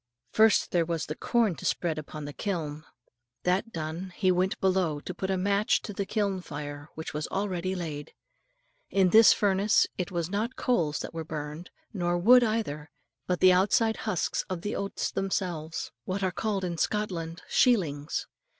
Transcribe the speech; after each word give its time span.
First 0.31 0.71
there 0.71 0.83
was 0.83 1.05
the 1.05 1.15
corn 1.15 1.53
to 1.57 1.63
spread 1.63 1.99
upon 1.99 2.25
the 2.25 2.33
kiln. 2.33 2.85
That 3.43 3.71
done, 3.71 4.11
he 4.15 4.31
went 4.31 4.59
below 4.59 4.99
to 4.99 5.13
put 5.13 5.29
a 5.29 5.37
match 5.37 5.79
to 5.83 5.93
the 5.93 6.07
kiln 6.07 6.41
fire 6.41 6.89
which 6.95 7.13
was 7.13 7.27
already 7.27 7.75
laid. 7.75 8.15
In 8.89 9.09
this 9.11 9.31
furnace 9.31 9.85
it 9.99 10.09
was 10.09 10.27
not 10.27 10.55
coals 10.55 10.97
that 11.01 11.13
were 11.13 11.23
burned, 11.23 11.69
nor 11.93 12.17
wood 12.17 12.43
either, 12.43 12.89
but 13.27 13.41
the 13.41 13.53
outside 13.53 13.97
husks 13.97 14.43
of 14.49 14.63
the 14.63 14.75
oats 14.75 15.11
themselves, 15.11 15.91
what 16.05 16.23
are 16.23 16.31
called 16.31 16.63
in 16.63 16.79
Scotland 16.79 17.43
"shealings." 17.47 18.25